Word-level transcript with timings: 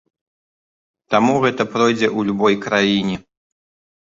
Таму 1.15 1.33
гэта 1.45 1.67
пройдзе 1.73 2.09
ў 2.17 2.31
любой 2.31 2.55
краіне. 2.67 3.15